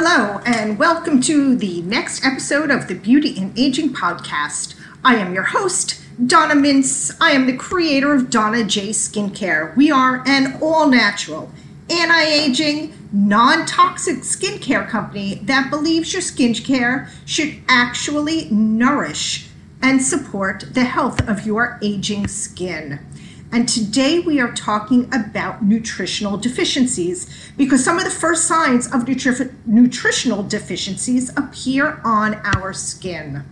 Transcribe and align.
Hello, 0.00 0.38
and 0.46 0.78
welcome 0.78 1.20
to 1.22 1.56
the 1.56 1.82
next 1.82 2.24
episode 2.24 2.70
of 2.70 2.86
the 2.86 2.94
Beauty 2.94 3.36
and 3.36 3.58
Aging 3.58 3.92
Podcast. 3.92 4.76
I 5.04 5.16
am 5.16 5.34
your 5.34 5.42
host, 5.42 6.00
Donna 6.24 6.54
Mintz. 6.54 7.16
I 7.20 7.32
am 7.32 7.48
the 7.48 7.56
creator 7.56 8.14
of 8.14 8.30
Donna 8.30 8.62
J 8.62 8.90
Skincare. 8.90 9.76
We 9.76 9.90
are 9.90 10.22
an 10.24 10.56
all 10.62 10.86
natural, 10.86 11.50
anti 11.90 12.22
aging, 12.22 12.92
non 13.10 13.66
toxic 13.66 14.18
skincare 14.18 14.88
company 14.88 15.34
that 15.42 15.68
believes 15.68 16.12
your 16.12 16.22
skincare 16.22 17.10
should 17.26 17.60
actually 17.66 18.48
nourish 18.50 19.48
and 19.82 20.00
support 20.00 20.74
the 20.74 20.84
health 20.84 21.28
of 21.28 21.44
your 21.44 21.76
aging 21.82 22.28
skin. 22.28 23.00
And 23.50 23.66
today 23.66 24.18
we 24.20 24.40
are 24.40 24.52
talking 24.52 25.06
about 25.06 25.64
nutritional 25.64 26.36
deficiencies 26.36 27.50
because 27.56 27.82
some 27.82 27.96
of 27.98 28.04
the 28.04 28.10
first 28.10 28.46
signs 28.46 28.86
of 28.86 29.04
nutri- 29.06 29.54
nutritional 29.64 30.42
deficiencies 30.42 31.30
appear 31.30 32.00
on 32.04 32.34
our 32.44 32.74
skin. 32.74 33.44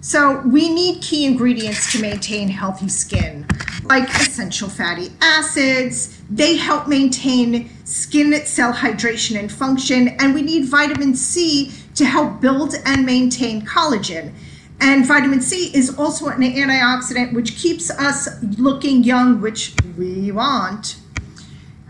So, 0.00 0.40
we 0.40 0.68
need 0.68 1.00
key 1.02 1.24
ingredients 1.24 1.90
to 1.92 2.00
maintain 2.00 2.48
healthy 2.48 2.90
skin, 2.90 3.46
like 3.84 4.06
essential 4.10 4.68
fatty 4.68 5.10
acids. 5.22 6.20
They 6.28 6.56
help 6.56 6.88
maintain 6.88 7.70
skin 7.84 8.34
cell 8.44 8.74
hydration 8.74 9.38
and 9.38 9.50
function, 9.50 10.08
and 10.20 10.34
we 10.34 10.42
need 10.42 10.66
vitamin 10.66 11.14
C 11.14 11.72
to 11.94 12.04
help 12.04 12.42
build 12.42 12.74
and 12.84 13.06
maintain 13.06 13.62
collagen. 13.62 14.34
And 14.80 15.06
vitamin 15.06 15.40
C 15.40 15.70
is 15.74 15.98
also 15.98 16.28
an 16.28 16.40
antioxidant 16.40 17.32
which 17.32 17.56
keeps 17.56 17.90
us 17.90 18.28
looking 18.58 19.02
young, 19.04 19.40
which 19.40 19.74
we 19.96 20.30
want. 20.32 20.96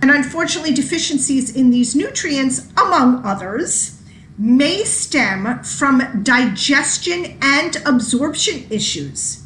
And 0.00 0.10
unfortunately, 0.10 0.74
deficiencies 0.74 1.54
in 1.54 1.70
these 1.70 1.96
nutrients, 1.96 2.68
among 2.76 3.24
others, 3.24 4.02
may 4.36 4.84
stem 4.84 5.62
from 5.62 6.22
digestion 6.22 7.38
and 7.40 7.76
absorption 7.86 8.66
issues. 8.70 9.44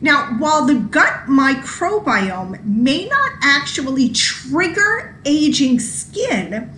Now, 0.00 0.36
while 0.38 0.64
the 0.64 0.76
gut 0.76 1.26
microbiome 1.26 2.64
may 2.64 3.06
not 3.06 3.32
actually 3.42 4.10
trigger 4.10 5.20
aging 5.24 5.80
skin, 5.80 6.72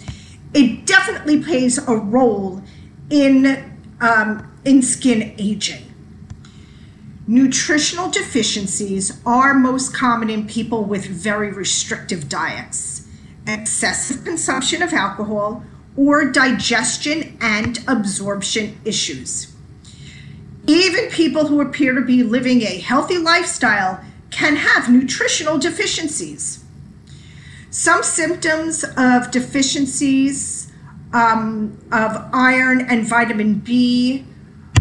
it 0.55 0.87
definitely 0.87 1.43
plays 1.43 1.77
a 1.79 1.97
role 1.97 2.63
in, 3.11 3.79
um, 4.01 4.51
in 4.65 4.83
skin 4.83 5.35
aging. 5.39 5.90
Nutritional 7.31 8.11
deficiencies 8.11 9.21
are 9.25 9.55
most 9.55 9.95
common 9.95 10.29
in 10.29 10.49
people 10.49 10.83
with 10.83 11.07
very 11.07 11.53
restrictive 11.53 12.29
diets, 12.29 13.07
excessive 13.47 14.25
consumption 14.25 14.83
of 14.83 14.93
alcohol, 14.93 15.63
or 15.97 16.25
digestion 16.25 17.39
and 17.41 17.79
absorption 17.87 18.81
issues. 18.85 19.55
Even 20.67 21.09
people 21.11 21.47
who 21.47 21.61
appear 21.61 21.95
to 21.95 22.01
be 22.01 22.25
living 22.25 22.63
a 22.63 22.81
healthy 22.81 23.19
lifestyle 23.19 24.05
can 24.33 24.57
have 24.57 24.91
nutritional 24.91 25.57
deficiencies. 25.57 26.65
Some 27.71 28.03
symptoms 28.03 28.85
of 28.97 29.31
deficiencies 29.31 30.73
um, 31.13 31.79
of 31.93 32.29
iron 32.33 32.81
and 32.81 33.07
vitamin 33.07 33.61
B, 33.61 34.25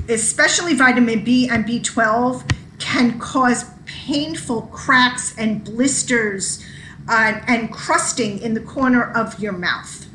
especially 0.09 0.73
vitamin 0.73 1.23
B 1.23 1.47
and 1.47 1.65
B12, 1.65 2.49
can 2.79 3.19
cause 3.19 3.65
painful 3.85 4.63
cracks 4.63 5.37
and 5.37 5.63
blisters 5.63 6.65
uh, 7.07 7.41
and 7.47 7.71
crusting 7.71 8.39
in 8.39 8.53
the 8.53 8.61
corner 8.61 9.11
of 9.11 9.39
your 9.39 9.51
mouth. 9.51 10.07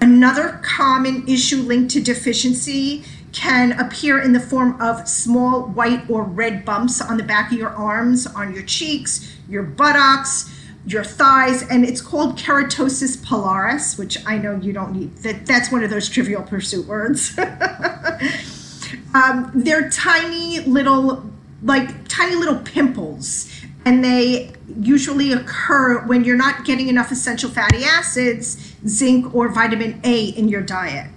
Another 0.00 0.60
common 0.62 1.26
issue 1.28 1.62
linked 1.62 1.90
to 1.92 2.00
deficiency 2.00 3.04
can 3.32 3.72
appear 3.72 4.20
in 4.20 4.32
the 4.32 4.40
form 4.40 4.80
of 4.80 5.06
small 5.08 5.62
white 5.62 6.08
or 6.08 6.22
red 6.22 6.64
bumps 6.64 7.00
on 7.00 7.16
the 7.16 7.22
back 7.22 7.52
of 7.52 7.58
your 7.58 7.70
arms, 7.70 8.26
on 8.26 8.54
your 8.54 8.62
cheeks, 8.62 9.36
your 9.48 9.62
buttocks, 9.62 10.52
your 10.86 11.04
thighs, 11.04 11.62
and 11.68 11.84
it's 11.84 12.00
called 12.00 12.38
keratosis 12.38 13.16
pilaris, 13.18 13.98
which 13.98 14.16
I 14.26 14.38
know 14.38 14.56
you 14.56 14.72
don't 14.72 14.92
need. 14.92 15.16
That 15.18 15.44
that's 15.44 15.72
one 15.72 15.82
of 15.82 15.90
those 15.90 16.08
trivial 16.08 16.42
pursuit 16.42 16.86
words. 16.86 17.38
um, 19.16 19.50
they're 19.54 19.88
tiny 19.90 20.60
little, 20.60 21.30
like 21.62 22.06
tiny 22.08 22.36
little 22.36 22.58
pimples, 22.58 23.50
and 23.84 24.04
they 24.04 24.52
usually 24.80 25.32
occur 25.32 26.04
when 26.06 26.24
you're 26.24 26.36
not 26.36 26.64
getting 26.64 26.88
enough 26.88 27.10
essential 27.10 27.48
fatty 27.48 27.82
acids, 27.84 28.74
zinc, 28.86 29.34
or 29.34 29.48
vitamin 29.48 30.00
A 30.04 30.26
in 30.40 30.48
your 30.48 30.62
diet. 30.62 31.10